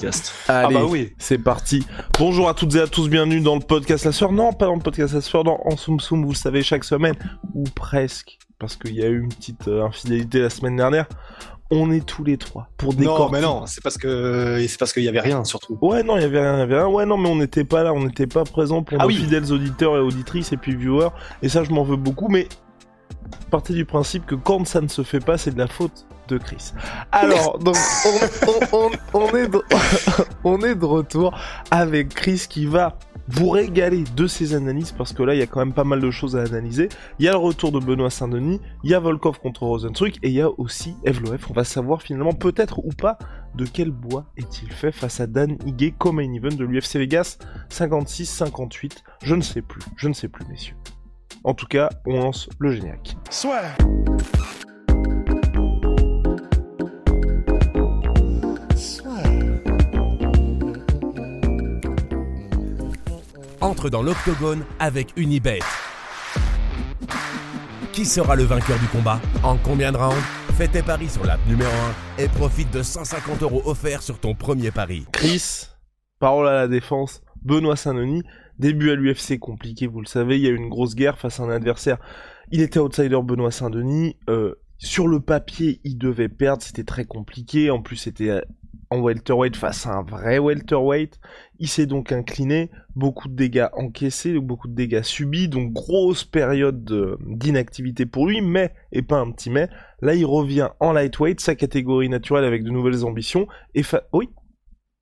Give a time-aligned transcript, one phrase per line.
[0.00, 0.10] Allez,
[0.48, 1.12] Ah bah oui.
[1.18, 1.84] c'est parti.
[2.18, 4.32] Bonjour à toutes et à tous, bienvenue dans le podcast La Soeur.
[4.32, 6.84] Non, pas dans le podcast La Soeur, dans En Soum Soum, vous le savez, chaque
[6.84, 7.14] semaine,
[7.54, 11.06] ou presque, parce qu'il y a eu une petite euh, infidélité la semaine dernière.
[11.70, 13.32] On est tous les trois pour Non, décortiquer.
[13.32, 15.78] mais non, c'est parce que c'est parce qu'il y avait rien surtout.
[15.82, 16.86] Ouais, non, il y avait rien, il y avait rien.
[16.88, 19.16] Ouais, non, mais on n'était pas là, on n'était pas présent pour Ah nos oui.
[19.16, 21.10] fidèles auditeurs et auditrices et puis viewers.
[21.42, 22.48] Et ça, je m'en veux beaucoup, mais
[23.50, 26.38] partez du principe que quand ça ne se fait pas, c'est de la faute de
[26.38, 26.72] Chris.
[27.12, 29.62] Alors, donc, on, on- on- on est de,
[30.44, 31.38] on est de retour
[31.70, 35.46] avec Chris qui va vous régaler de ses analyses parce que là, il y a
[35.46, 36.88] quand même pas mal de choses à analyser.
[37.18, 40.28] Il y a le retour de Benoît Saint-Denis, il y a Volkov contre Rosenstruck et
[40.28, 41.48] il y a aussi Evloef.
[41.50, 43.18] On va savoir finalement peut-être ou pas
[43.54, 47.36] de quel bois est-il fait face à Dan Higuet comme main event de l'UFC Vegas
[47.70, 50.74] 56-58 Je ne sais plus, je ne sais plus messieurs.
[51.44, 53.16] En tout cas, on lance le générique.
[63.62, 65.60] Entre dans l'octogone avec Unibet.
[67.92, 70.22] Qui sera le vainqueur du combat En combien de rounds
[70.54, 71.70] Fais tes paris sur l'app numéro
[72.18, 75.06] 1 et profite de 150 euros offerts sur ton premier pari.
[75.12, 75.68] Chris,
[76.18, 78.22] parole à la défense, Benoît Saint-Denis,
[78.58, 81.40] début à l'UFC compliqué, vous le savez, il y a eu une grosse guerre face
[81.40, 81.98] à un adversaire.
[82.50, 87.70] Il était outsider Benoît Saint-Denis, euh, sur le papier, il devait perdre, c'était très compliqué,
[87.70, 88.40] en plus c'était euh,
[88.92, 91.18] en welterweight face à un vrai welterweight.
[91.58, 96.84] Il s'est donc incliné, beaucoup de dégâts encaissés, beaucoup de dégâts subis, donc grosse période
[96.84, 99.68] de- d'inactivité pour lui, mais, et pas un petit mais,
[100.00, 104.28] là il revient en lightweight, sa catégorie naturelle avec de nouvelles ambitions, et fa- oui?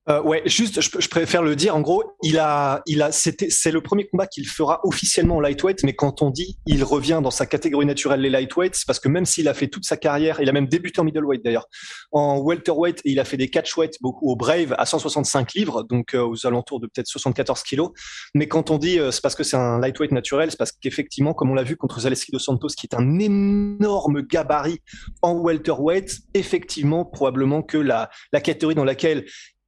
[0.09, 1.75] Euh, ouais, juste, je, préfère le dire.
[1.75, 5.83] En gros, il a, il a, c'est le premier combat qu'il fera officiellement en lightweight.
[5.83, 9.09] Mais quand on dit il revient dans sa catégorie naturelle les lightweights, c'est parce que
[9.09, 11.67] même s'il a fait toute sa carrière, il a même débuté en middleweight d'ailleurs,
[12.11, 16.25] en welterweight, il a fait des catchweight beaucoup au Brave à 165 livres, donc euh,
[16.25, 17.91] aux alentours de peut-être 74 kilos.
[18.33, 21.35] Mais quand on dit euh, c'est parce que c'est un lightweight naturel, c'est parce qu'effectivement,
[21.35, 24.79] comme on l'a vu contre Zaleski dos Santos, qui est un énorme gabarit
[25.21, 29.25] en welterweight, effectivement, probablement que la catégorie dans laquelle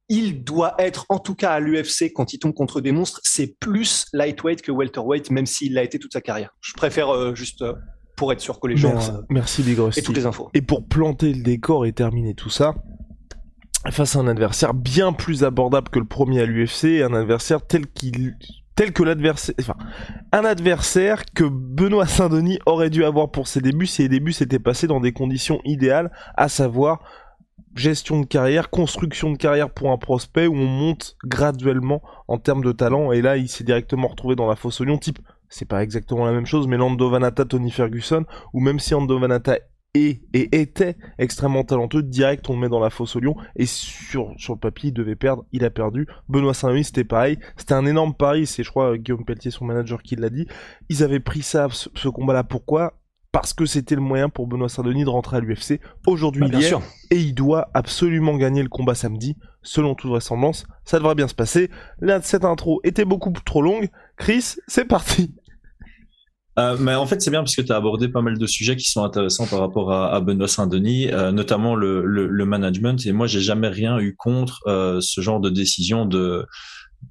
[0.08, 3.58] il doit être, en tout cas à l'UFC, quand il tombe contre des monstres, c'est
[3.58, 6.54] plus lightweight que welterweight, même s'il l'a été toute sa carrière.
[6.60, 7.72] Je préfère euh, juste euh,
[8.16, 10.00] pour être sûr que les gens Merci, euh, merci Big Rusty.
[10.00, 10.50] aient toutes les infos.
[10.54, 12.74] Et pour planter le décor et terminer tout ça,
[13.90, 17.86] face à un adversaire bien plus abordable que le premier à l'UFC, un adversaire tel
[17.86, 18.36] qu'il
[18.76, 19.76] tel que l'adversaire enfin
[20.32, 24.58] un adversaire que Benoît Saint-Denis aurait dû avoir pour ses débuts si les débuts s'étaient
[24.58, 27.00] passés dans des conditions idéales, à savoir
[27.74, 32.64] gestion de carrière, construction de carrière pour un prospect où on monte graduellement en termes
[32.64, 33.12] de talent.
[33.12, 35.18] Et là il s'est directement retrouvé dans la fosse au lion type
[35.48, 39.18] c'est pas exactement la même chose mais Lando Vanata Tony Ferguson ou même si Lando
[39.18, 39.58] Vanata
[39.94, 43.66] est et était extrêmement talentueux, direct on le met dans la fosse au lion et
[43.66, 46.08] sur, sur le papier il devait perdre, il a perdu.
[46.28, 50.02] Benoît Saint-Denis c'était pareil, c'était un énorme pari, c'est je crois Guillaume Pelletier son manager
[50.02, 50.48] qui l'a dit.
[50.88, 52.94] Ils avaient pris ça, ce, ce combat-là, pourquoi?
[53.34, 55.80] Parce que c'était le moyen pour Benoît Saint-Denis de rentrer à l'UFC.
[56.06, 56.74] Aujourd'hui Bah, il y est
[57.10, 60.66] et il doit absolument gagner le combat samedi, selon toute vraisemblance.
[60.84, 61.68] Ça devrait bien se passer.
[62.00, 63.88] Là, cette intro était beaucoup trop longue.
[64.16, 65.34] Chris, c'est parti.
[66.60, 68.76] Euh, mais en fait, c'est bien parce que tu as abordé pas mal de sujets
[68.76, 73.04] qui sont intéressants par rapport à, à Benoît Saint-Denis, euh, notamment le, le, le management.
[73.04, 76.46] Et moi, j'ai jamais rien eu contre euh, ce genre de décision de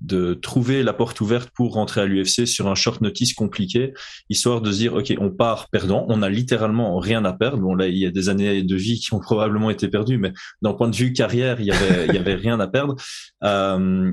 [0.01, 3.93] de trouver la porte ouverte pour rentrer à l'UFC sur un short notice compliqué,
[4.29, 7.59] histoire de se dire ok, on part perdant, on a littéralement rien à perdre.
[7.59, 10.33] Bon là, il y a des années de vie qui ont probablement été perdues, mais
[10.61, 12.95] d'un point de vue carrière, il y avait il y avait rien à perdre.
[13.43, 14.11] Euh,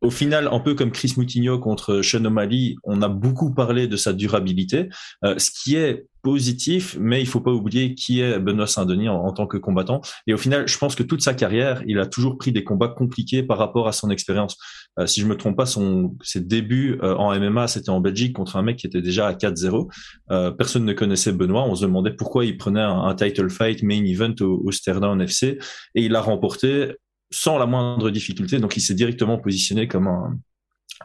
[0.00, 3.96] au final, un peu comme Chris Moutinho contre Sean O'Malley, on a beaucoup parlé de
[3.96, 4.88] sa durabilité,
[5.24, 9.16] euh, ce qui est positif, mais il faut pas oublier qui est Benoît Saint-Denis en,
[9.16, 10.00] en, tant que combattant.
[10.26, 12.88] Et au final, je pense que toute sa carrière, il a toujours pris des combats
[12.88, 14.56] compliqués par rapport à son expérience.
[14.98, 18.34] Euh, si je me trompe pas, son ses débuts euh, en MMA, c'était en Belgique
[18.34, 19.88] contre un mec qui était déjà à 4-0.
[20.30, 21.64] Euh, personne ne connaissait Benoît.
[21.64, 25.58] On se demandait pourquoi il prenait un, title fight main event au, au Sterdam FC
[25.94, 26.92] et il l'a remporté
[27.30, 28.58] sans la moindre difficulté.
[28.58, 30.38] Donc, il s'est directement positionné comme un,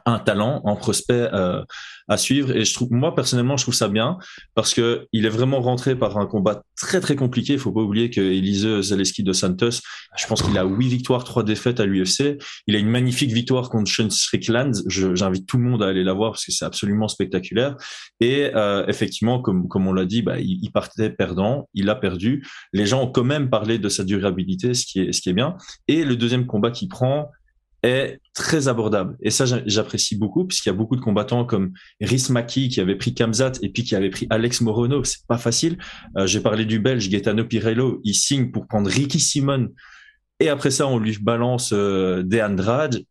[0.05, 1.63] un talent, un prospect euh,
[2.07, 2.55] à suivre.
[2.55, 4.17] Et je trouve, moi personnellement, je trouve ça bien
[4.53, 7.53] parce que il est vraiment rentré par un combat très très compliqué.
[7.53, 9.79] Il faut pas oublier que Elise Zaleski de Santos,
[10.17, 12.37] je pense qu'il a huit victoires, trois défaites à l'UFC.
[12.67, 14.73] Il a une magnifique victoire contre Sean Strickland.
[14.87, 17.75] J'invite tout le monde à aller la voir parce que c'est absolument spectaculaire.
[18.19, 21.95] Et euh, effectivement, comme comme on l'a dit, bah, il, il, partait perdant, il a
[21.95, 22.45] perdu.
[22.73, 25.33] Les gens ont quand même parlé de sa durabilité, ce qui est ce qui est
[25.33, 25.55] bien.
[25.87, 27.31] Et le deuxième combat qu'il prend,
[28.33, 29.17] très abordable.
[29.21, 32.95] Et ça, j'apprécie beaucoup, puisqu'il y a beaucoup de combattants comme Rhys Maki qui avait
[32.95, 35.03] pris Kamzat et puis qui avait pris Alex Morono.
[35.03, 35.77] C'est pas facile.
[36.17, 38.01] Euh, J'ai parlé du Belge Gaetano Pirello.
[38.03, 39.69] Il signe pour prendre Ricky Simon.
[40.39, 43.03] Et après ça, on lui balance euh, des Andrade.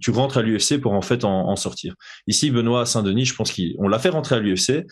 [0.00, 1.94] tu rentres à l'UFC pour en fait en, sortir.
[2.26, 4.84] Ici, Benoît Saint-Denis, je pense qu'on l'a fait rentrer à l'UFC.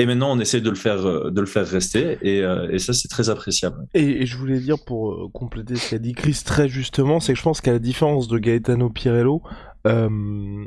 [0.00, 2.78] Et maintenant, on essaie de le faire, euh, de le faire rester, et, euh, et
[2.78, 3.86] ça, c'est très appréciable.
[3.92, 7.38] Et, je voulais dire pour euh, compléter ce qu'a dit Chris très justement, c'est que
[7.38, 9.42] je pense qu'à la différence de Gaetano Pirello,
[9.86, 10.64] euh,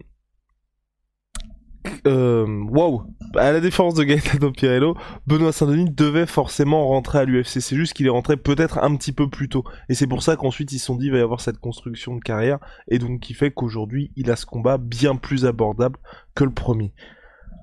[2.06, 4.96] euh, wow, à la différence de Gaetano Pirello,
[5.26, 7.60] Benoît Saint-Denis devait forcément rentrer à l'UFC.
[7.60, 9.64] C'est juste qu'il est rentré peut-être un petit peu plus tôt.
[9.90, 12.16] Et c'est pour ça qu'ensuite ils se sont dit il va y avoir cette construction
[12.16, 12.60] de carrière.
[12.88, 15.98] Et donc qui fait qu'aujourd'hui il a ce combat bien plus abordable
[16.36, 16.94] que le premier.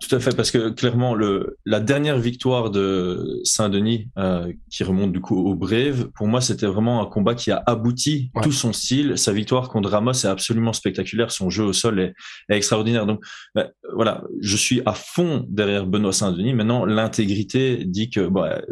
[0.00, 5.12] Tout à fait, parce que clairement, le, la dernière victoire de Saint-Denis, euh, qui remonte
[5.12, 8.72] du coup au Brave, pour moi, c'était vraiment un combat qui a abouti tout son
[8.72, 9.18] style.
[9.18, 11.30] Sa victoire contre Ramos est absolument spectaculaire.
[11.30, 12.14] Son jeu au sol est,
[12.48, 13.04] est extraordinaire.
[13.04, 13.22] Donc,
[13.54, 16.54] bah, voilà, je suis à fond derrière Benoît Saint-Denis.
[16.54, 18.62] Maintenant, l'intégrité dit que bah,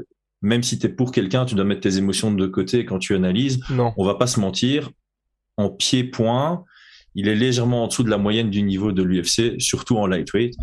[0.40, 3.14] même si tu es pour quelqu'un, tu dois mettre tes émotions de côté quand tu
[3.14, 3.60] analyses.
[3.70, 3.92] Non.
[3.98, 4.90] On va pas se mentir.
[5.58, 6.64] En pied-point,
[7.14, 10.54] il est légèrement en dessous de la moyenne du niveau de l'UFC, surtout en lightweight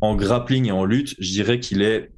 [0.00, 2.10] en grappling et en lutte, je dirais qu'il est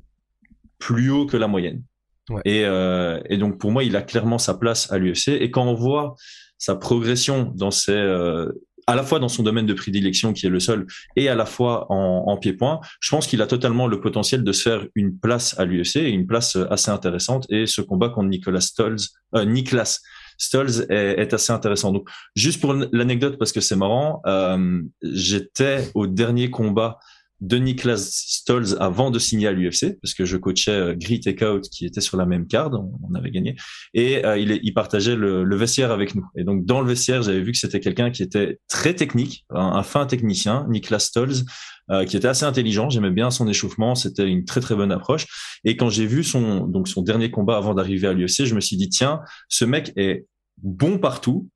[0.79, 1.83] plus haut que la moyenne.
[2.31, 2.41] Ouais.
[2.45, 5.29] Et, euh, et, donc pour moi, il a clairement sa place à l'UFC.
[5.29, 6.15] Et quand on voit
[6.59, 8.51] sa progression dans ses, euh,
[8.87, 10.87] à la fois dans son domaine de prédilection qui est le seul,
[11.17, 14.53] et à la fois en, en pied-point, je pense qu'il a totalement le potentiel de
[14.53, 17.47] se faire une place à l'UFC et une place assez intéressante.
[17.51, 20.01] Et ce combat contre Nicolas Stolz, euh, Niklas
[20.39, 21.93] Stolz est, est, assez intéressant.
[21.93, 26.99] Donc juste pour l'anecdote parce que c'est marrant, euh, j'étais au dernier combat
[27.41, 31.85] de Niklas Stolz avant de signer à l'UFC, parce que je coachais euh, Takeout qui
[31.85, 33.57] était sur la même carte, on, avait gagné,
[33.93, 36.25] et euh, il, partageait le, le, vestiaire avec nous.
[36.37, 39.61] Et donc dans le vestiaire, j'avais vu que c'était quelqu'un qui était très technique, un,
[39.61, 41.45] un fin technicien, Niklas Stolz,
[41.91, 42.89] euh, qui était assez intelligent.
[42.89, 45.27] J'aimais bien son échauffement, c'était une très très bonne approche.
[45.65, 48.61] Et quand j'ai vu son donc son dernier combat avant d'arriver à l'UFC, je me
[48.61, 49.21] suis dit tiens,
[49.51, 50.27] ce mec est
[50.63, 51.51] bon partout,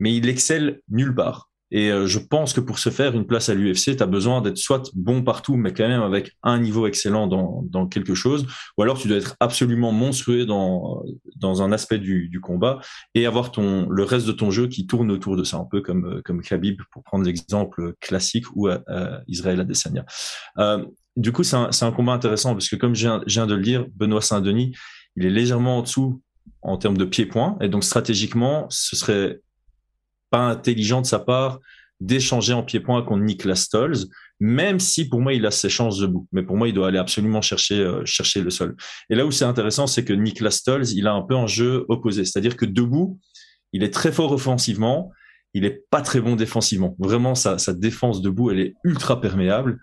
[0.00, 1.50] mais il excelle nulle part.
[1.70, 4.40] Et euh, je pense que pour se faire une place à l'UFC, tu as besoin
[4.40, 8.46] d'être soit bon partout, mais quand même avec un niveau excellent dans, dans quelque chose,
[8.76, 11.02] ou alors tu dois être absolument monstrueux dans,
[11.36, 12.80] dans un aspect du, du combat
[13.14, 15.80] et avoir ton, le reste de ton jeu qui tourne autour de ça, un peu
[15.80, 20.04] comme, euh, comme Khabib, pour prendre l'exemple classique, ou euh, Israël Adesanya.
[20.58, 20.84] Euh,
[21.16, 23.54] du coup, c'est un, un, combat intéressant parce que comme je viens, je viens de
[23.54, 24.72] le dire, Benoît Saint-Denis,
[25.16, 26.22] il est légèrement en dessous
[26.62, 29.40] en termes de pied-point, et donc stratégiquement, ce serait
[30.30, 31.60] pas intelligent de sa part
[32.00, 34.08] d'échanger en pied-point contre Niklas Stolz,
[34.38, 36.28] même si pour moi il a ses chances debout.
[36.32, 38.76] Mais pour moi, il doit aller absolument chercher euh, chercher le sol.
[39.08, 41.86] Et là où c'est intéressant, c'est que Niklas Stolz, il a un peu un jeu
[41.88, 43.18] opposé, c'est-à-dire que debout,
[43.72, 45.10] il est très fort offensivement,
[45.54, 46.94] il est pas très bon défensivement.
[46.98, 49.80] Vraiment, sa, sa défense debout, elle est ultra perméable.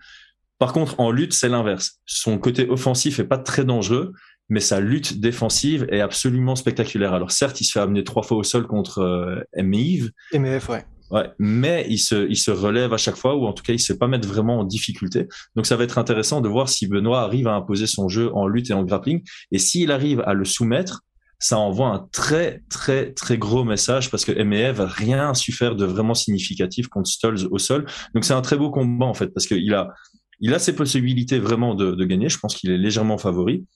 [0.58, 2.00] Par contre, en lutte, c'est l'inverse.
[2.06, 4.12] Son côté offensif est pas très dangereux,
[4.48, 7.14] mais sa lutte défensive est absolument spectaculaire.
[7.14, 9.42] Alors certes, il se fait amener trois fois au sol contre euh.
[9.62, 10.84] MEF, ouais.
[11.10, 13.76] Ouais, mais il se, il se relève à chaque fois, ou en tout cas, il
[13.76, 15.28] ne sait pas mettre vraiment en difficulté.
[15.54, 18.48] Donc, ça va être intéressant de voir si Benoît arrive à imposer son jeu en
[18.48, 19.22] lutte et en grappling.
[19.52, 21.02] Et s'il arrive à le soumettre,
[21.38, 25.76] ça envoie un très, très, très gros message parce que MEF a rien su faire
[25.76, 27.84] de vraiment significatif contre Stolz au sol.
[28.14, 29.92] Donc, c'est un très beau combat, en fait, parce qu'il a,
[30.40, 32.28] il a ses possibilités vraiment de, de gagner.
[32.30, 33.66] Je pense qu'il est légèrement favori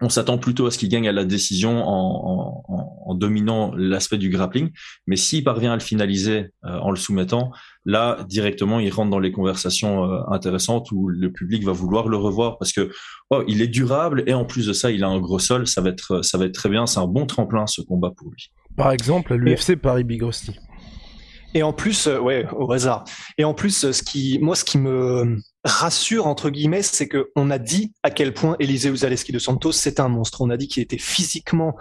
[0.00, 4.18] on s'attend plutôt à ce qu'il gagne à la décision en, en, en dominant l'aspect
[4.18, 4.70] du grappling.
[5.06, 7.52] Mais s'il parvient à le finaliser euh, en le soumettant,
[7.84, 12.16] là, directement, il rentre dans les conversations euh, intéressantes où le public va vouloir le
[12.16, 12.90] revoir parce que
[13.30, 15.66] oh, il est durable et en plus de ça, il a un gros sol.
[15.66, 16.86] Ça va être, ça va être très bien.
[16.86, 18.50] C'est un bon tremplin ce combat pour lui.
[18.76, 20.58] Par exemple, l'UFC Paris Big Rusty.
[21.56, 23.04] Et en plus, euh, ouais, au hasard.
[23.38, 27.50] Et en plus, ce qui, moi, ce qui me rassure entre guillemets, c'est que on
[27.50, 30.42] a dit à quel point Eliseu Zaleski de Santos c'est un monstre.
[30.42, 31.76] On a dit qu'il était physiquement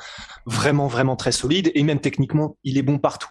[0.46, 3.30] vraiment vraiment très solide et même techniquement il est bon partout.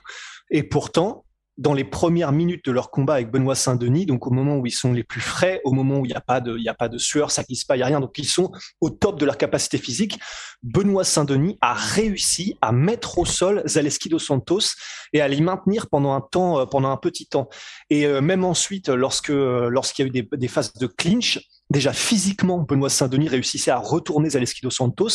[0.51, 1.25] Et pourtant,
[1.59, 4.73] dans les premières minutes de leur combat avec Benoît Saint-Denis, donc au moment où ils
[4.73, 6.99] sont les plus frais, au moment où il n'y a pas de, a pas de
[6.99, 9.37] sueur, ça glisse pas, il y a rien, donc ils sont au top de leur
[9.37, 10.19] capacité physique.
[10.63, 14.75] Benoît Saint-Denis a réussi à mettre au sol Zaleski dos Santos
[15.13, 17.49] et à l'y maintenir pendant un temps, euh, pendant un petit temps.
[17.91, 21.39] Et euh, même ensuite, lorsque lorsqu'il y a eu des phases de clinch,
[21.73, 25.09] déjà physiquement, Benoît Saint-Denis réussissait à retourner Zaleski dos Santos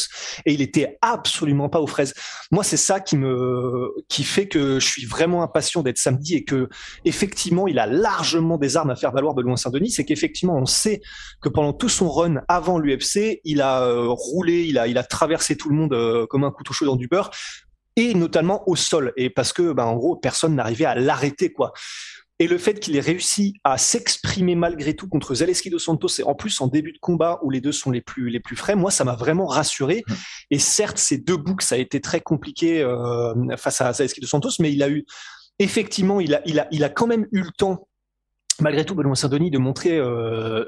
[0.46, 2.14] et il était absolument pas aux fraises.
[2.52, 6.44] Moi, c'est ça qui me, qui fait que je suis vraiment impatient d'être samedi et
[6.44, 6.68] que,
[7.06, 9.92] effectivement, il a largement des armes à faire valoir Benoît Saint-Denis.
[9.92, 11.02] C'est qu'effectivement, on sait
[11.42, 15.04] que pendant tout son run avant l'UFC, il a euh, roulé, il a, il a
[15.04, 17.32] traversé tout le monde euh, comme un couteau chaud dans du beurre
[17.96, 21.74] et notamment au sol et parce que ben en gros personne n'arrivait à l'arrêter quoi
[22.40, 26.24] et le fait qu'il ait réussi à s'exprimer malgré tout contre Zaleski dos Santos, et
[26.24, 28.76] en plus en début de combat où les deux sont les plus les plus frais,
[28.76, 30.04] moi ça m'a vraiment rassuré.
[30.08, 30.14] Mmh.
[30.52, 34.28] Et certes, ces deux boucs, ça a été très compliqué euh, face à Zaleski dos
[34.28, 35.06] Santos, mais il a eu
[35.60, 37.88] effectivement, il a il a il a quand même eu le temps
[38.62, 40.66] malgré tout, Benoît Saint-Denis de montrer euh,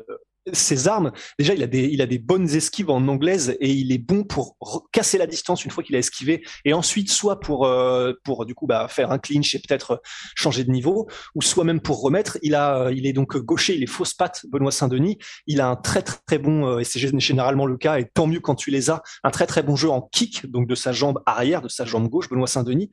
[0.53, 3.91] ses armes, déjà, il a des, il a des bonnes esquives en anglaise et il
[3.91, 4.57] est bon pour
[4.91, 8.55] casser la distance une fois qu'il a esquivé et ensuite soit pour, euh, pour du
[8.55, 10.01] coup, bah, faire un clinch et peut-être
[10.35, 12.37] changer de niveau ou soit même pour remettre.
[12.41, 15.17] Il a, il est donc gaucher, il est fausse patte, Benoît Saint-Denis.
[15.47, 18.39] Il a un très, très, bon, euh, et c'est généralement le cas et tant mieux
[18.39, 21.21] quand tu les as, un très, très bon jeu en kick, donc de sa jambe
[21.25, 22.89] arrière, de sa jambe gauche, Benoît Saint-Denis.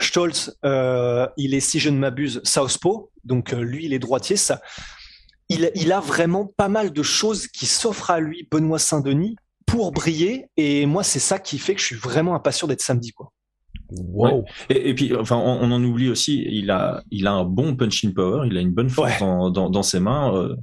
[0.00, 4.36] Stolz, euh, il est, si je ne m'abuse, southpaw, donc lui, il est droitier.
[4.36, 4.62] Ça,
[5.50, 10.46] il, a vraiment pas mal de choses qui s'offrent à lui, Benoît Saint-Denis, pour briller.
[10.56, 13.32] Et moi, c'est ça qui fait que je suis vraiment impatient d'être samedi, quoi.
[13.90, 14.44] Wow.
[14.68, 18.46] Et, puis, enfin, on, en oublie aussi, il a, il a un bon punching power,
[18.46, 20.32] il a une bonne force dans, dans, ses mains.
[20.34, 20.54] Euh,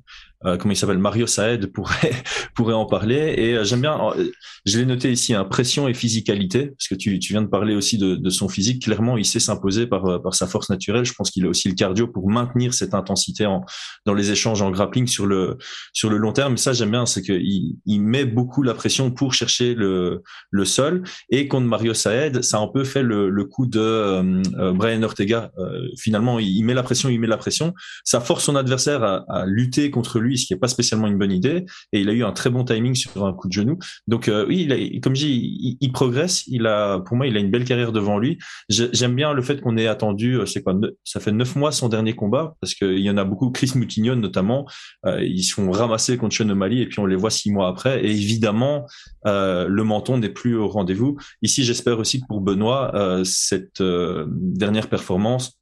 [0.46, 2.12] euh, comment il s'appelle Mario Saed pourrait
[2.56, 3.34] pourrait en parler.
[3.38, 4.30] Et euh, j'aime bien euh,
[4.66, 7.74] je l'ai noté ici hein, pression et physicalité parce que tu, tu viens de parler
[7.74, 8.84] aussi de, de son physique.
[8.84, 11.06] Clairement il sait s'imposer par par sa force naturelle.
[11.06, 13.66] Je pense qu'il a aussi le cardio pour maintenir cette intensité en
[14.06, 15.58] dans les échanges en grappling sur le
[15.92, 16.54] sur le long terme.
[16.54, 20.22] Et ça j'aime bien c'est que il, il met beaucoup la pression pour chercher le
[20.52, 21.04] le sol.
[21.32, 25.52] Et contre Mario Saed ça a un peu fait le, le coup de Brian Ortega.
[25.98, 27.74] Finalement il, met la pression il met la pression.
[28.04, 31.18] Ça force son adversaire à, à lutter contre lui ce qui n'est pas spécialement une
[31.18, 31.66] bonne idée.
[31.94, 33.78] Et il a eu un très bon timing sur un coup de genou.
[34.08, 36.44] Donc euh, oui, comme je dis, il, progresse.
[36.48, 38.38] Il a, pour moi, il a une belle carrière devant lui.
[38.70, 40.40] J'aime bien le fait qu'on ait attendu.
[40.40, 43.24] Euh, c'est quoi Ça fait neuf mois son dernier combat parce qu'il y en a
[43.24, 43.52] beaucoup.
[43.52, 44.68] Chris Moutignon notamment,
[45.06, 48.04] euh, ils sont ramassés contre Sean O'Malley et puis on les voit six mois après.
[48.04, 48.86] Et évidemment,
[49.26, 51.18] le menton n'est plus au rendez-vous.
[51.42, 53.82] Ici, j'espère aussi que pour Benoît, cette
[54.28, 55.58] dernière performance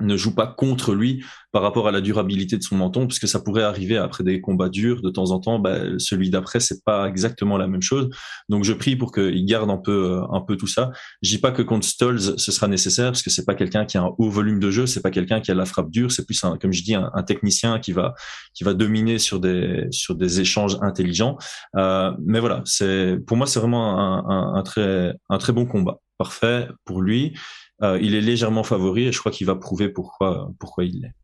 [0.00, 3.40] ne joue pas contre lui par rapport à la durabilité de son menton, puisque ça
[3.40, 5.58] pourrait arriver après des combats durs de temps en temps.
[5.58, 8.10] Bah, celui d'après, c'est pas exactement la même chose.
[8.48, 10.90] Donc, je prie pour qu'il garde un peu, un peu tout ça.
[11.22, 13.96] Je dis pas que contre Stolz, ce sera nécessaire, parce que c'est pas quelqu'un qui
[13.96, 16.26] a un haut volume de jeu, c'est pas quelqu'un qui a la frappe dure, c'est
[16.26, 18.14] plus un, comme je dis, un, technicien qui va,
[18.54, 21.38] qui va dominer sur des, sur des échanges intelligents.
[21.76, 25.64] Euh, mais voilà, c'est, pour moi, c'est vraiment un, un, un très, un très bon
[25.66, 26.00] combat.
[26.18, 27.34] Parfait pour lui.
[27.82, 31.14] Euh, il est légèrement favori et je crois qu'il va prouver pourquoi, pourquoi il l'est.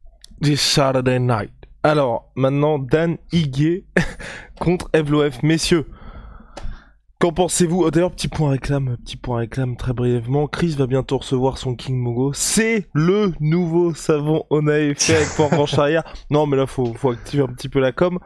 [0.43, 1.53] This Saturday night.
[1.83, 3.85] Alors, maintenant, Dan Higuet
[4.61, 5.43] contre Evloef.
[5.43, 5.87] Messieurs,
[7.19, 10.47] qu'en pensez-vous oh, D'ailleurs, petit point réclame, petit point réclame très brièvement.
[10.47, 12.33] Chris va bientôt recevoir son King Mogo.
[12.35, 16.05] C'est le nouveau savon Onae fait avec en arrière.
[16.31, 18.19] Non, mais là, faut, faut activer un petit peu la com.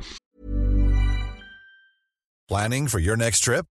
[2.49, 3.67] Planning for your next trip?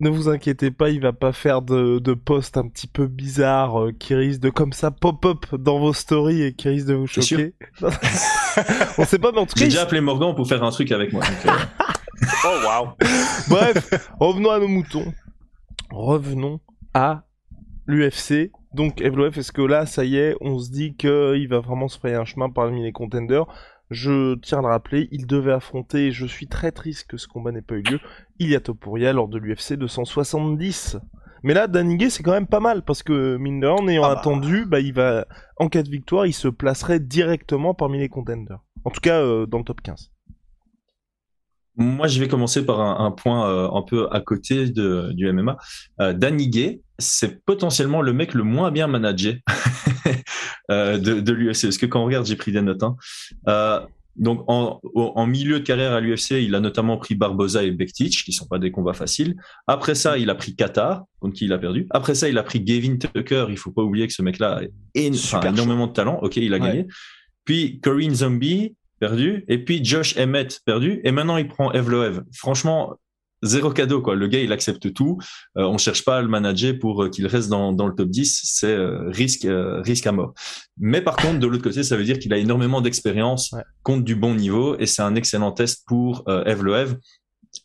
[0.00, 3.80] Ne vous inquiétez pas, il va pas faire de, de posts un petit peu bizarres
[3.80, 7.06] euh, qui risquent de comme ça pop-up dans vos stories et qui risquent de vous
[7.06, 7.54] choquer.
[8.98, 9.60] On sait pas, mais en tout cas.
[9.60, 11.22] J'ai déjà appelé Morgan pour faire un truc avec moi.
[11.46, 11.50] Euh.
[12.44, 12.88] oh waouh.
[13.48, 15.12] Bref, revenons à nos moutons.
[15.90, 16.60] Revenons
[16.92, 17.22] à
[17.86, 18.50] l'UFC.
[18.72, 21.98] Donc, Evloef, est-ce que là, ça y est, on se dit qu'il va vraiment se
[21.98, 23.46] frayer un chemin parmi les contenders?
[23.90, 27.28] Je tiens à le rappeler, il devait affronter, et je suis très triste que ce
[27.28, 28.00] combat n'ait pas eu lieu,
[28.38, 30.98] Ilia Topuria lors de l'UFC 270.
[31.42, 34.14] Mais là, Daniguet, c'est quand même pas mal, parce que mine de en ayant ah
[34.14, 34.20] bah.
[34.20, 35.26] attendu, bah, il va,
[35.58, 38.60] en cas de victoire, il se placerait directement parmi les contenders.
[38.84, 40.13] En tout cas, euh, dans le top 15.
[41.76, 45.56] Moi, je vais commencer par un, point euh, un peu à côté de, du MMA.
[46.00, 49.42] Euh, Danny c'est potentiellement le mec le moins bien managé
[50.70, 51.62] euh, de, de l'UFC.
[51.62, 52.82] Parce que quand on regarde, j'ai pris des notes.
[52.82, 52.96] Hein.
[53.48, 53.80] Euh,
[54.16, 58.12] donc en, en, milieu de carrière à l'UFC, il a notamment pris Barboza et Bektic,
[58.24, 59.34] qui sont pas des combats faciles.
[59.66, 61.88] Après ça, il a pris Qatar, contre qui il a perdu.
[61.90, 63.46] Après ça, il a pris Gavin Tucker.
[63.48, 64.62] Il faut pas oublier que ce mec-là a
[64.94, 66.20] énormément de talent.
[66.22, 66.86] Ok, il a gagné.
[67.44, 69.44] Puis Corinne Zombie, perdu.
[69.48, 71.00] Et puis Josh Emmett, perdu.
[71.04, 72.22] Et maintenant, il prend Evloev.
[72.32, 72.96] Franchement,
[73.44, 74.16] zéro cadeau quoi.
[74.16, 75.18] Le gars il accepte tout.
[75.56, 78.08] Euh, on cherche pas à le manager pour euh, qu'il reste dans, dans, le top
[78.08, 78.40] 10.
[78.44, 80.34] C'est euh, risque euh, risque à mort.
[80.78, 84.16] Mais par contre de l'autre côté ça veut dire qu'il a énormément d'expérience contre du
[84.16, 86.96] bon niveau et c'est un excellent test pour euh, Evloev.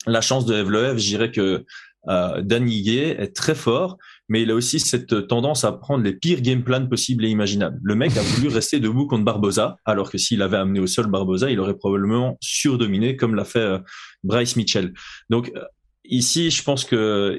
[0.06, 1.66] La chance de Evloev, je dirais que
[2.08, 3.98] euh, Danny Gay est très fort,
[4.30, 7.80] mais il a aussi cette tendance à prendre les pires game plans possibles et imaginables.
[7.84, 11.08] Le mec a voulu rester debout contre Barbosa, alors que s'il avait amené au sol
[11.08, 13.80] Barbosa, il aurait probablement surdominé, comme l'a fait euh,
[14.24, 14.94] Bryce Mitchell.
[15.30, 15.64] Donc euh,
[16.06, 17.38] ici, je pense que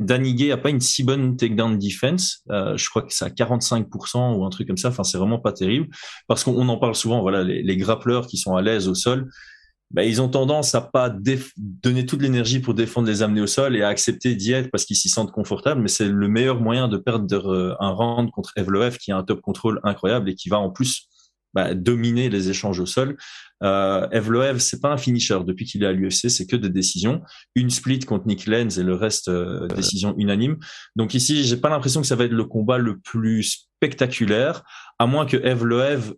[0.00, 2.42] Danny Gay a pas une si bonne takedown defense.
[2.50, 4.88] Euh, je crois que c'est à 45% ou un truc comme ça.
[4.88, 5.88] Enfin, c'est vraiment pas terrible
[6.26, 7.20] parce qu'on en parle souvent.
[7.22, 9.30] Voilà, les, les grappleurs qui sont à l'aise au sol,
[9.92, 11.14] bah, ils ont tendance à pas
[11.56, 14.84] donner toute l'énergie pour défendre les amener au sol et à accepter d'y être parce
[14.84, 15.80] qu'ils s'y sentent confortables.
[15.80, 19.40] Mais c'est le meilleur moyen de perdre un round contre Evloev qui a un top
[19.40, 21.08] control incroyable et qui va en plus
[21.54, 23.16] bah, dominer les échanges au sol.
[23.62, 25.38] Euh, Evloev, c'est pas un finisher.
[25.44, 27.20] Depuis qu'il est à l'UFC, c'est que des décisions.
[27.54, 30.56] Une split contre Nick Lenz et le reste euh, décision unanime.
[30.96, 34.62] Donc ici, j'ai pas l'impression que ça va être le combat le plus spectaculaire,
[34.98, 36.14] à moins que Evloev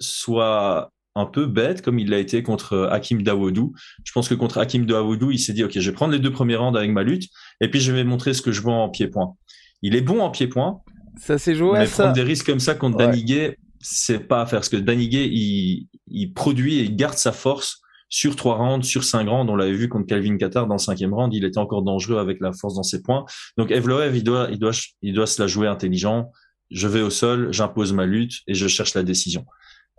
[0.00, 3.72] soit un peu bête comme il l'a été contre euh, Hakim Dawoudou.
[4.04, 6.32] Je pense que contre Hakim Dawoudou, il s'est dit, OK, je vais prendre les deux
[6.32, 7.28] premiers rounds avec ma lutte
[7.60, 9.34] et puis je vais montrer ce que je vois en pied-point.
[9.82, 10.80] Il est bon en pied-point.
[11.16, 14.42] Ça s'est joué mais à prendre des risques comme ça contre Danny Gay, c'est pas
[14.42, 14.58] à faire.
[14.58, 18.86] Parce que Danny Gay, il, il produit et il garde sa force sur trois rounds,
[18.86, 19.50] sur cinq rounds.
[19.50, 21.32] On l'avait vu contre Calvin Qatar dans le cinquième round.
[21.34, 23.24] Il était encore dangereux avec la force dans ses points.
[23.56, 26.30] Donc Evloev, il doit, il doit, il doit se la jouer intelligent.
[26.70, 29.44] Je vais au sol, j'impose ma lutte et je cherche la décision.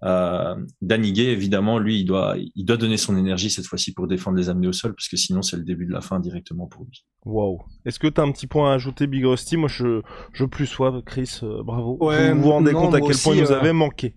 [0.04, 4.38] Euh, Danny évidemment, lui, il doit, il doit donner son énergie cette fois-ci pour défendre
[4.38, 6.84] les amener au sol, parce que sinon, c'est le début de la fin directement pour
[6.84, 7.06] lui.
[7.26, 7.64] Wow.
[7.86, 9.58] Est-ce que tu as un petit point à ajouter, Big Rusty?
[9.58, 10.02] Moi, je,
[10.34, 11.98] je plus sois, Chris, euh, bravo.
[12.02, 14.16] Ouais, vous vous rendez compte à quel point il nous euh, avait manqué.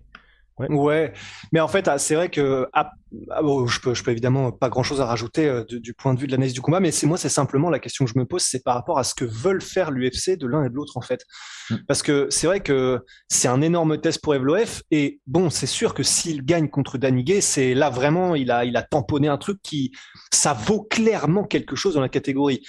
[0.59, 1.13] Ouais.
[1.53, 2.91] mais en fait, ah, c'est vrai que ah,
[3.31, 6.27] ah, je, peux, je peux évidemment pas grand-chose à rajouter euh, du point de vue
[6.27, 8.43] de l'analyse du combat, mais c'est moi, c'est simplement la question que je me pose,
[8.43, 11.01] c'est par rapport à ce que veulent faire l'UFC de l'un et de l'autre en
[11.01, 11.23] fait,
[11.69, 11.75] mm.
[11.87, 15.93] parce que c'est vrai que c'est un énorme test pour Evloef, et bon, c'est sûr
[15.93, 19.59] que s'il gagne contre Danigay, c'est là vraiment, il a, il a tamponné un truc
[19.63, 19.91] qui,
[20.33, 22.61] ça vaut clairement quelque chose dans la catégorie,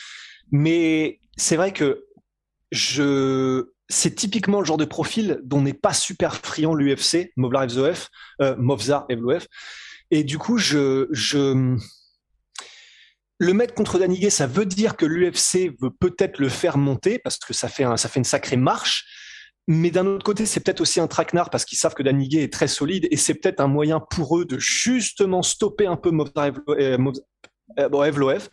[0.52, 2.04] mais c'est vrai que
[2.70, 8.08] je c'est typiquement le genre de profil dont n'est pas super friand l'UFC, Movlar FZOF,
[8.40, 9.46] euh, Movzar Evloef.
[10.10, 11.76] Et du coup, je, je,
[13.38, 17.38] le mettre contre Daniguet, ça veut dire que l'UFC veut peut-être le faire monter parce
[17.38, 19.04] que ça fait, un, ça fait une sacrée marche.
[19.66, 22.52] Mais d'un autre côté, c'est peut-être aussi un traquenard parce qu'ils savent que Daniguet est
[22.52, 26.50] très solide et c'est peut-être un moyen pour eux de justement stopper un peu Movzar
[27.78, 28.50] euh, bon, Evloef.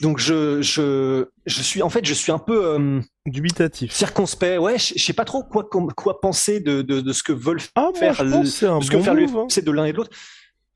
[0.00, 4.58] Donc je, je, je suis en fait je suis un peu euh, dubitatif, circonspect.
[4.58, 7.90] Ouais, je, sais pas trop quoi quoi penser de, de, de ce que veulent ah,
[7.94, 9.46] faire, moi, ce que faire l'UFC hein.
[9.64, 10.10] de l'un et de l'autre.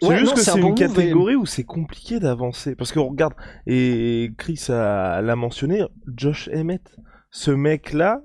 [0.01, 3.35] C'est juste que c'est une catégorie où c'est compliqué d'avancer parce que regarde
[3.67, 5.83] et Chris l'a mentionné,
[6.17, 6.97] Josh Emmett,
[7.31, 8.21] ce mec là.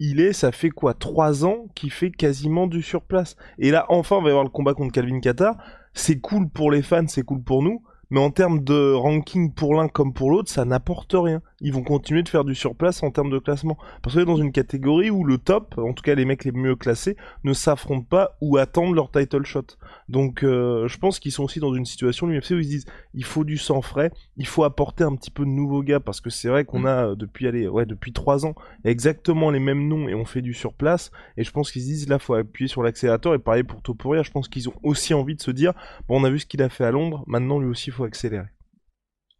[0.00, 3.34] Il est, ça fait quoi, trois ans qu'il fait quasiment du surplace.
[3.58, 5.56] Et là, enfin, on va y avoir le combat contre Calvin Qatar.
[5.92, 9.74] C'est cool pour les fans, c'est cool pour nous mais en termes de ranking pour
[9.74, 11.40] l'un comme pour l'autre, ça n'apporte rien.
[11.60, 13.78] Ils vont continuer de faire du surplace en termes de classement.
[14.02, 16.76] Parce que dans une catégorie où le top, en tout cas les mecs les mieux
[16.76, 19.64] classés, ne s'affrontent pas ou attendent leur title shot.
[20.08, 22.86] Donc euh, je pense qu'ils sont aussi dans une situation, l'UFC, où ils se disent,
[23.14, 26.20] il faut du sang frais, il faut apporter un petit peu de nouveaux gars, parce
[26.20, 26.86] que c'est vrai qu'on mm.
[26.86, 30.42] a euh, depuis, allez, ouais, depuis trois ans, exactement les mêmes noms et on fait
[30.42, 31.10] du surplace.
[31.36, 33.34] Et je pense qu'ils se disent, là, faut appuyer sur l'accélérateur.
[33.34, 35.72] Et pareil pour Topuria, je pense qu'ils ont aussi envie de se dire,
[36.08, 38.46] bon, on a vu ce qu'il a fait à Londres, maintenant lui aussi, faut accélérer.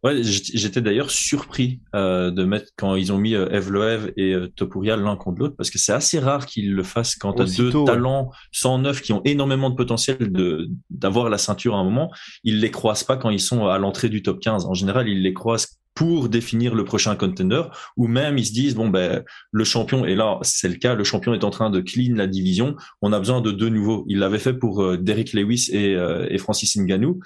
[0.01, 4.47] Ouais, j'étais d'ailleurs surpris euh, de mettre quand ils ont mis euh, Evloev et euh,
[4.47, 7.57] Topuria l'un contre l'autre parce que c'est assez rare qu'ils le fassent quand tu as
[7.57, 12.11] deux talents 109 qui ont énormément de potentiel de d'avoir la ceinture à un moment,
[12.45, 14.67] ils les croisent pas quand ils sont à l'entrée du top 15.
[14.67, 17.63] En général, ils les croisent pour définir le prochain contender
[17.97, 21.03] ou même ils se disent bon ben le champion et là c'est le cas le
[21.03, 24.05] champion est en train de clean la division on a besoin de deux nouveaux.
[24.07, 25.97] Il l'avait fait pour euh, Derek Lewis et,
[26.29, 27.19] et Francis Ngannou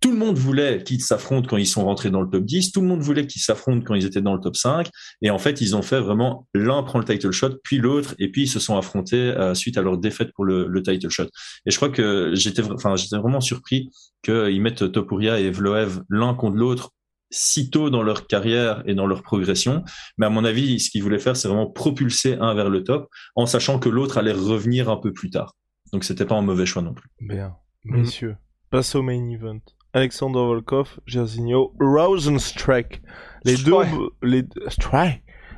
[0.00, 2.80] tout le monde voulait qu'ils s'affrontent quand ils sont rentrés dans le top 10, tout
[2.80, 4.88] le monde voulait qu'ils s'affrontent quand ils étaient dans le top 5,
[5.22, 8.30] et en fait, ils ont fait vraiment l'un prend le title shot, puis l'autre, et
[8.30, 11.26] puis ils se sont affrontés euh, suite à leur défaite pour le, le, title shot.
[11.66, 13.90] Et je crois que j'étais, enfin, j'étais vraiment surpris
[14.22, 16.92] qu'ils mettent Topuria et Vloev l'un contre l'autre
[17.30, 19.84] si tôt dans leur carrière et dans leur progression.
[20.16, 23.08] Mais à mon avis, ce qu'ils voulaient faire, c'est vraiment propulser un vers le top,
[23.34, 25.54] en sachant que l'autre allait revenir un peu plus tard.
[25.92, 27.08] Donc c'était pas un mauvais choix non plus.
[27.20, 28.36] Bien, messieurs,
[28.70, 29.60] passe au main event.
[29.92, 33.00] Alexander Volkov, Jairzinho, Rosenstruck.
[33.44, 33.74] Les deux,
[34.22, 34.44] les,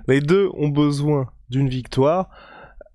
[0.07, 2.31] les deux ont besoin d'une victoire.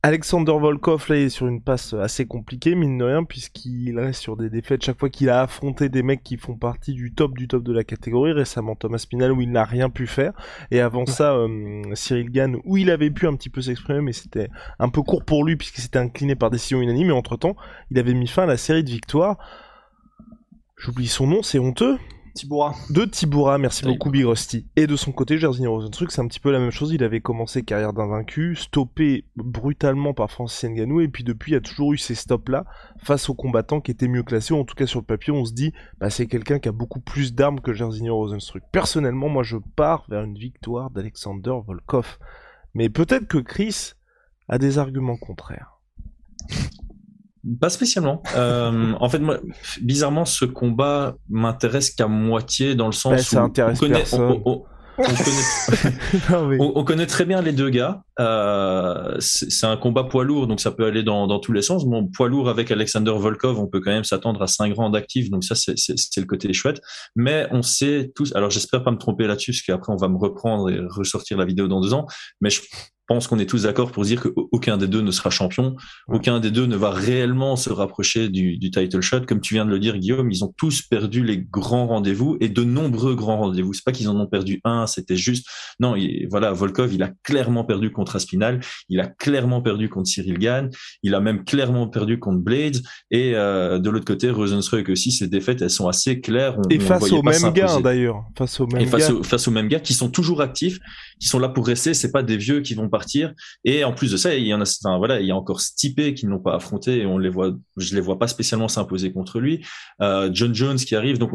[0.06, 4.22] Alexander Volkov là il est sur une passe assez compliquée mine de rien puisqu'il reste
[4.22, 7.36] sur des défaites chaque fois qu'il a affronté des mecs qui font partie du top
[7.36, 8.32] du top de la catégorie.
[8.32, 10.34] Récemment Thomas Pinal où il n'a rien pu faire.
[10.70, 14.14] Et avant ça euh, Cyril Gann où il avait pu un petit peu s'exprimer mais
[14.14, 17.10] c'était un peu court pour lui puisqu'il s'était incliné par décision unanime.
[17.10, 17.56] Et entre temps
[17.90, 19.40] il avait mis fin à la série de victoires
[20.86, 21.98] j'oublie son nom c'est honteux
[22.36, 22.76] Tiboura.
[22.90, 24.68] De Tiboura, merci beaucoup Big Rusty.
[24.76, 26.92] Et de son côté, Jerzy Rosenstruck, c'est un petit peu la même chose.
[26.92, 31.58] Il avait commencé carrière d'invaincu, stoppé brutalement par Francis Ngannou, et puis depuis, il y
[31.58, 32.66] a toujours eu ces stops-là
[33.02, 34.54] face aux combattants qui étaient mieux classés.
[34.54, 37.00] En tout cas, sur le papier, on se dit, bah, c'est quelqu'un qui a beaucoup
[37.00, 38.64] plus d'armes que Jerzy Rosenstruck.
[38.74, 42.18] Personnellement, moi, je pars vers une victoire d'Alexander Volkov.
[42.74, 43.94] Mais peut-être que Chris
[44.50, 45.80] a des arguments contraires.
[47.60, 48.24] Pas spécialement.
[48.36, 49.38] Euh, en fait, moi,
[49.82, 54.04] bizarrement, ce combat m'intéresse qu'à moitié dans le sens bah, où on connaît,
[56.60, 58.04] on, connaît, très bien les deux gars.
[58.20, 61.86] Euh, c'est un combat poids lourd, donc ça peut aller dans, dans tous les sens.
[61.86, 65.30] Bon, poids lourd avec Alexander Volkov, on peut quand même s'attendre à 5 grands d'actifs,
[65.30, 65.76] donc ça c'est
[66.18, 66.82] le côté chouette.
[67.16, 70.18] Mais on sait tous, alors j'espère pas me tromper là-dessus, parce qu'après on va me
[70.18, 72.08] reprendre et ressortir la vidéo dans deux ans,
[72.40, 72.62] mais je
[73.08, 75.76] pense qu'on est tous d'accord pour dire qu'aucun des deux ne sera champion,
[76.08, 79.22] aucun des deux ne va réellement se rapprocher du, du, title shot.
[79.22, 82.50] Comme tu viens de le dire, Guillaume, ils ont tous perdu les grands rendez-vous et
[82.50, 83.74] de nombreux grands rendez-vous.
[83.74, 85.48] C'est pas qu'ils en ont perdu un, c'était juste.
[85.80, 85.96] Non,
[86.30, 90.70] voilà, Volkov, il a clairement perdu contre Aspinal, il a clairement perdu contre Cyril Gann,
[91.04, 92.82] il a même clairement perdu contre Blades.
[93.12, 96.58] Et euh, de l'autre côté, Rosenstruck aussi, ses défaites, elles sont assez claires.
[96.70, 99.80] et face aux mêmes gars d'ailleurs, face aux mêmes et face, face aux mêmes gars
[99.80, 100.80] qui sont toujours actifs,
[101.20, 101.94] qui sont là pour rester.
[101.94, 103.34] C'est pas des vieux qui vont partir.
[103.64, 105.62] Et en plus de ça, il y en a, enfin, voilà, il y a encore
[105.62, 109.12] Stipe qui n'ont pas affronté et on les voit, je les vois pas spécialement s'imposer
[109.12, 109.66] contre lui.
[110.02, 111.18] Euh, John Jones qui arrive.
[111.18, 111.32] Donc,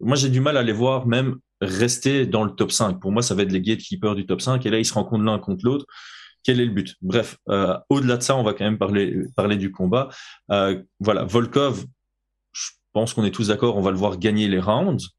[0.00, 3.00] moi, j'ai du mal à les voir même rester dans le top 5.
[3.00, 4.64] Pour moi, ça va être les gatekeepers du top 5.
[4.64, 5.86] Et là, ils se rencontrent l'un contre l'autre.
[6.44, 6.94] Quel est le but?
[7.02, 10.08] Bref, euh, au-delà de ça, on va quand même parler, parler du combat.
[10.50, 11.84] Euh, voilà, Volkov,
[12.52, 15.17] je pense qu'on est tous d'accord, on va le voir gagner les rounds.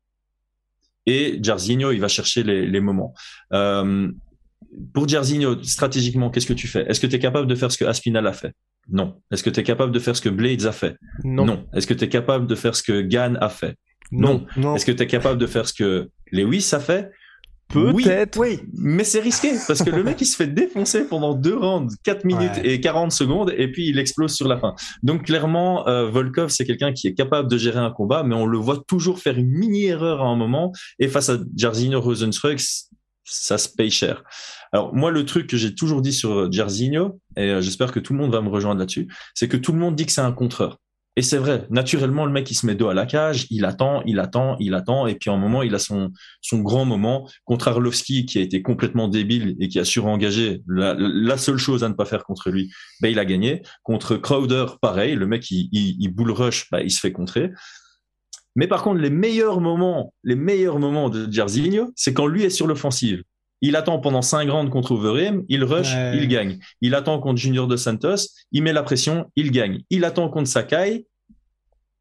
[1.10, 3.14] Et Jairzinho, il va chercher les, les moments.
[3.52, 4.12] Euh,
[4.94, 6.84] pour Jairzinho, stratégiquement, qu'est-ce que tu fais?
[6.88, 8.54] Est-ce que tu es capable de faire ce que Aspinal a fait?
[8.88, 9.20] Non.
[9.32, 10.96] Est-ce que tu es capable de faire ce que Blades a fait?
[11.24, 11.66] Non.
[11.74, 13.76] Est-ce que tu es capable de faire ce que Gann a fait?
[14.12, 14.46] Non.
[14.76, 17.12] Est-ce que tu es capable de faire ce que Lewis a fait?
[17.70, 18.40] Peut-être.
[18.40, 21.96] Oui, mais c'est risqué parce que le mec il se fait défoncer pendant deux rounds,
[22.04, 24.76] 4 minutes et 40 secondes et puis il explose sur la fin.
[25.04, 28.48] Donc clairement, euh, Volkov c'est quelqu'un qui est capable de gérer un combat, mais on
[28.48, 32.60] le voit toujours faire une mini erreur à un moment et face à Jairzinho Rosenstruck,
[33.24, 34.24] ça se paye cher.
[34.72, 38.14] Alors moi, le truc que j'ai toujours dit sur Jairzinho, et euh, j'espère que tout
[38.14, 40.32] le monde va me rejoindre là-dessus, c'est que tout le monde dit que c'est un
[40.32, 40.80] contreur.
[41.16, 44.02] Et c'est vrai, naturellement, le mec, il se met dos à la cage, il attend,
[44.06, 47.28] il attend, il attend, et puis à un moment, il a son, son grand moment.
[47.44, 51.84] Contre Arlovski, qui a été complètement débile et qui a surengagé, la, la seule chose
[51.84, 53.64] à ne pas faire contre lui, ben, il a gagné.
[53.84, 57.52] Contre Crowder, pareil, le mec, il, il, il rush, ben, il se fait contrer.
[58.56, 62.50] Mais par contre, les meilleurs moments, les meilleurs moments de Jairzinho, c'est quand lui est
[62.50, 63.24] sur l'offensive.
[63.62, 66.60] Il attend pendant cinq rounds contre Overeem, il rush, il gagne.
[66.82, 69.82] Il attend contre Junior de Santos, il met la pression, il gagne.
[69.90, 71.06] Il attend contre Sakai,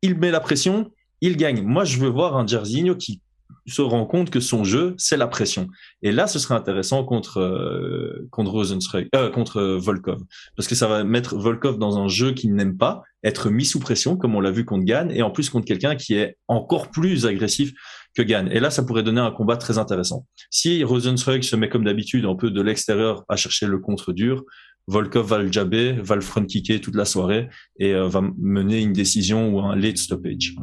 [0.03, 0.91] il met la pression,
[1.21, 1.63] il gagne.
[1.63, 3.21] Moi, je veux voir un Jairzinho qui
[3.67, 5.69] se rend compte que son jeu, c'est la pression.
[6.03, 10.23] Et là, ce serait intéressant contre euh, contre Rosenstruck, euh, contre Volkov,
[10.57, 13.81] parce que ça va mettre Volkov dans un jeu qu'il n'aime pas, être mis sous
[13.81, 16.91] pression, comme on l'a vu contre Gann, et en plus contre quelqu'un qui est encore
[16.91, 17.73] plus agressif
[18.15, 18.49] que Gann.
[18.51, 20.27] Et là, ça pourrait donner un combat très intéressant.
[20.51, 24.45] Si Rosenstruck se met comme d'habitude un peu de l'extérieur à chercher le contre dur,
[24.89, 28.81] Volkov va le jabber, va le front kicker toute la soirée et euh, va mener
[28.81, 30.55] une décision ou un late stoppage.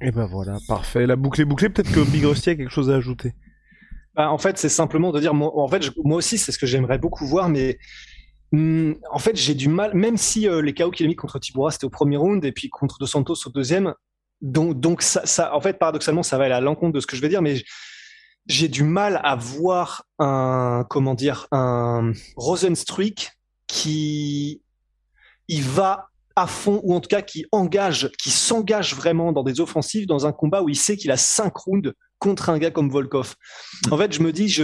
[0.00, 1.06] Et ben voilà, parfait.
[1.06, 1.68] La boucle est bouclée.
[1.68, 3.34] Peut-être que Big Rusty a quelque chose à ajouter.
[4.14, 6.66] Bah, en fait, c'est simplement de dire, moi, en fait, moi aussi, c'est ce que
[6.66, 7.78] j'aimerais beaucoup voir, mais
[8.52, 11.38] hmm, en fait, j'ai du mal, même si euh, les KO qu'il a mis contre
[11.38, 13.94] Tibura, c'était au premier round, et puis contre Dos Santos au deuxième,
[14.42, 17.28] donc, ça, en fait, paradoxalement, ça va aller à l'encontre de ce que je vais
[17.28, 17.62] dire, mais
[18.46, 22.12] j'ai du mal à voir un, comment dire, un
[23.68, 24.60] qui,
[25.48, 29.60] il va à fond, ou en tout cas qui engage, qui s'engage vraiment dans des
[29.60, 32.90] offensives, dans un combat où il sait qu'il a cinq rounds contre un gars comme
[32.90, 33.34] Volkov.
[33.90, 34.60] En fait, je me dis,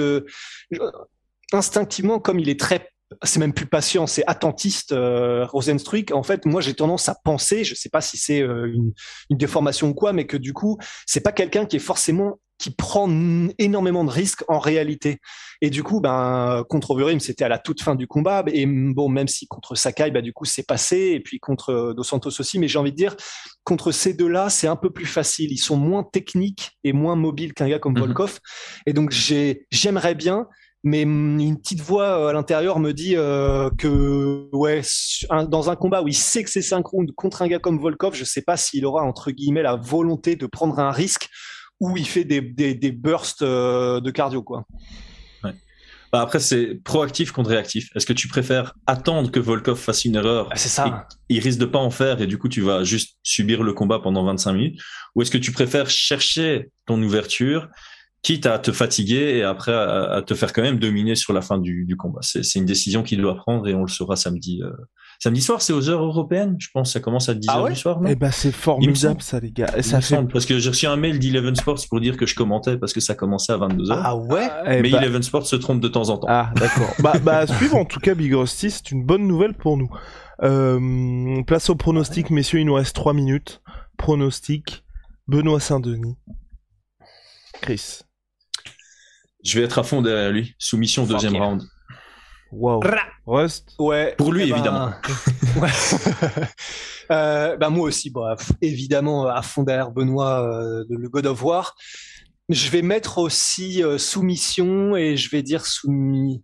[1.53, 2.91] instinctivement, comme il est très
[3.23, 6.13] c'est même plus patient, c'est attentiste, euh, Rosenstruck.
[6.13, 8.93] En fait, moi, j'ai tendance à penser, je sais pas si c'est euh, une,
[9.31, 12.71] une, déformation ou quoi, mais que du coup, c'est pas quelqu'un qui est forcément qui
[12.71, 13.09] prend
[13.59, 15.21] énormément de risques en réalité.
[15.61, 18.45] Et du coup, ben, contre Overeem, c'était à la toute fin du combat.
[18.49, 21.13] Et bon, même si contre Sakai, bah, du coup, c'est passé.
[21.15, 22.59] Et puis contre euh, Dos Santos aussi.
[22.59, 23.17] Mais j'ai envie de dire,
[23.63, 25.53] contre ces deux-là, c'est un peu plus facile.
[25.53, 28.01] Ils sont moins techniques et moins mobiles qu'un gars comme mhm.
[28.01, 28.41] Volkov.
[28.87, 29.13] Et donc,
[29.71, 30.49] j'aimerais bien
[30.85, 34.83] mais une petite voix euh, à l'intérieur me dit euh, que ouais
[35.49, 38.25] dans un combat où il sait que c'est synchrone contre un gars comme Volkov je
[38.25, 41.29] sais pas s'il aura entre guillemets la volonté de prendre un risque
[41.81, 44.67] où il fait des, des, des bursts euh, de cardio quoi.
[45.43, 45.53] Ouais.
[46.13, 47.89] bah après c'est proactif contre réactif.
[47.97, 51.09] Est-ce que tu préfères attendre que Volkov fasse une erreur ah, c'est ça.
[51.29, 53.99] il risque de pas en faire et du coup tu vas juste subir le combat
[53.99, 54.81] pendant 25 minutes?
[55.17, 57.69] Ou est-ce que tu préfères chercher ton ouverture
[58.23, 61.59] quitte à te fatiguer et après à, te faire quand même dominer sur la fin
[61.59, 62.21] du, combat.
[62.23, 64.61] C'est une décision qu'il doit prendre et on le saura samedi.
[64.63, 64.71] Euh,
[65.19, 66.93] samedi soir, c'est aux heures européennes, je pense.
[66.93, 68.01] Ça commence à 10h ah du soir.
[68.09, 69.73] Eh ben c'est formidable ça, les gars.
[69.77, 70.21] Et ça fait...
[70.33, 73.01] parce que j'ai reçu un mail d'Eleven Sports pour dire que je commentais parce que
[73.01, 74.01] ça commençait à 22h.
[74.03, 74.49] Ah ouais?
[74.67, 74.99] Eh Mais bah...
[74.99, 76.29] Eleven Sports se trompe de temps en temps.
[76.29, 76.93] Ah d'accord.
[76.99, 79.91] bah, bah suivre en tout cas Big Rusty, c'est une bonne nouvelle pour nous.
[80.43, 82.61] Euh, place au pronostic, messieurs.
[82.61, 83.61] Il nous reste 3 minutes.
[83.97, 84.85] Pronostic.
[85.27, 86.17] Benoît Saint-Denis.
[87.61, 88.01] Chris.
[89.49, 90.55] Je vais être à fond derrière lui.
[90.59, 91.63] Soumission deuxième round.
[92.53, 92.83] Wow.
[93.27, 94.15] Rust Ouais.
[94.19, 94.91] Pour lui, eh ben, évidemment.
[95.63, 95.71] ouais.
[97.11, 101.75] euh, bah moi aussi, bref, évidemment, à fond derrière Benoît, euh, le God of War.
[102.51, 106.43] Je vais mettre aussi euh, soumission et je vais dire soumis.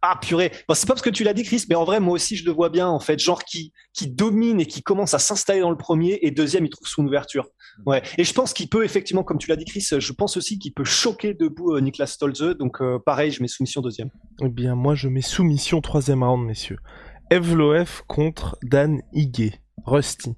[0.00, 2.14] Ah purée, bon, c'est pas parce que tu l'as dit Chris, mais en vrai moi
[2.14, 5.18] aussi je le vois bien en fait, genre qui qui domine et qui commence à
[5.18, 7.48] s'installer dans le premier et deuxième il trouve son ouverture.
[7.84, 8.02] Ouais.
[8.16, 10.72] Et je pense qu'il peut effectivement, comme tu l'as dit Chris, je pense aussi qu'il
[10.72, 12.56] peut choquer debout euh, Niklas Stolze.
[12.58, 14.10] Donc euh, pareil, je mets soumission deuxième.
[14.40, 16.78] Eh bien moi je mets soumission troisième round messieurs.
[17.30, 19.60] Evloef contre Dan Higuet.
[19.84, 20.34] Rusty.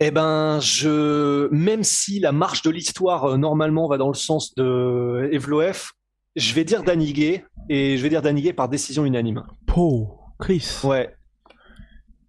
[0.00, 4.54] Eh ben, je, même si la marche de l'histoire euh, normalement va dans le sens
[4.54, 5.92] de Evloef,
[6.38, 9.42] je vais dire Danigué et je vais dire Danigué par décision unanime.
[9.66, 10.80] Po, Chris.
[10.84, 11.14] Ouais.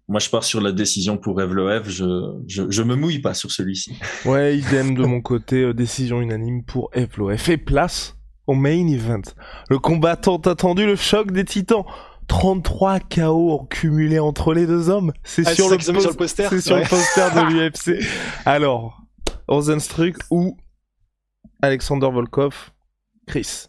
[0.08, 1.88] Moi, je pars sur la décision pour Evloev.
[1.88, 2.04] Je,
[2.48, 3.96] je, je me mouille pas sur celui-ci.
[4.24, 5.62] Ouais, idem de mon côté.
[5.62, 7.48] Euh, décision unanime pour Evloev.
[7.48, 8.16] Et place
[8.48, 9.22] au main event.
[9.68, 11.84] Le combattant attendu, le choc des titans.
[12.26, 15.12] 33 KO cumulés entre les deux hommes.
[15.24, 15.76] C'est ah, sur, le
[16.16, 16.48] poster.
[16.48, 17.40] C'est sur le poster de
[17.96, 18.04] l'UFC.
[18.44, 19.02] Alors,
[19.48, 20.56] Rosenstruck ou
[21.62, 22.70] Alexander Volkov,
[23.26, 23.66] Chris.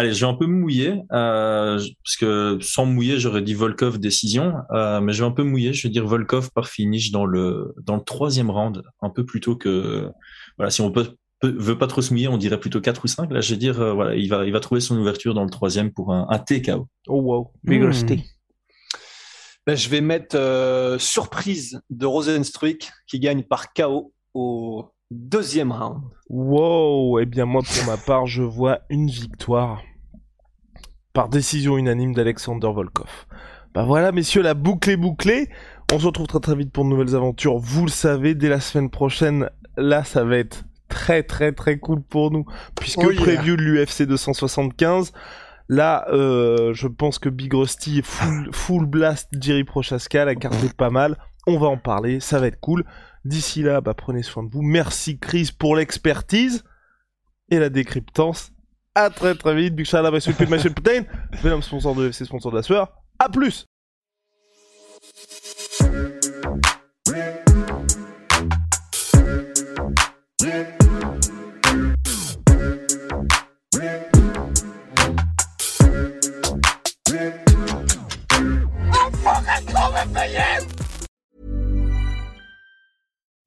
[0.00, 4.54] Allez, je vais un peu mouiller, euh, parce que sans mouiller, j'aurais dit Volkov décision,
[4.72, 7.74] euh, mais je vais un peu mouiller, je vais dire Volkov par finish dans le
[7.82, 10.08] dans le troisième round, un peu plus tôt que
[10.56, 13.30] voilà, si on peut, veut pas trop se mouiller, on dirait plutôt 4 ou 5.
[13.30, 15.50] Là, je vais dire euh, voilà, il va il va trouver son ouverture dans le
[15.50, 16.88] troisième pour un, un TKO.
[17.06, 18.22] Oh wow, big hmm.
[19.66, 26.04] ben, je vais mettre euh, surprise de Rosenstruik qui gagne par KO au deuxième round.
[26.30, 29.82] Wow, et eh bien moi pour ma part, je vois une victoire
[31.12, 33.26] par décision unanime d'Alexander Volkov.
[33.74, 35.48] Bah voilà messieurs, la boucle est bouclée.
[35.92, 37.58] On se retrouve très très vite pour de nouvelles aventures.
[37.58, 42.02] Vous le savez, dès la semaine prochaine, là ça va être très très très cool
[42.02, 42.44] pour nous
[42.74, 45.12] puisque oh preview de l'UFC 275.
[45.68, 50.76] Là, euh, je pense que Big Rusty full, full blast Jerry Prochaska, la carte est
[50.76, 51.16] pas mal.
[51.46, 52.84] On va en parler, ça va être cool.
[53.24, 54.62] D'ici là, bah, prenez soin de vous.
[54.62, 56.64] Merci Chris pour l'expertise
[57.50, 58.52] et la décryptance.
[58.94, 59.74] À très très vite.
[59.74, 61.04] Big shout out à Protein.
[61.42, 62.88] Venom sponsor de FC, sponsor de la sueur.
[63.18, 63.66] À plus